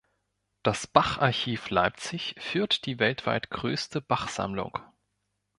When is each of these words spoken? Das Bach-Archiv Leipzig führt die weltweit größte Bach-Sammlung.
Das 0.63 0.87
Bach-Archiv 0.87 1.69
Leipzig 1.69 2.33
führt 2.39 2.87
die 2.87 2.97
weltweit 2.97 3.51
größte 3.51 4.01
Bach-Sammlung. 4.01 4.79